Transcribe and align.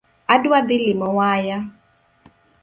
Adwa 0.33 0.59
dhi 0.67 0.77
limo 0.83 1.07
waya. 1.17 1.57